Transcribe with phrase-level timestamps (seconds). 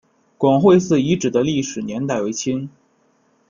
[0.35, 2.67] 广惠寺遗址的历史年代为清。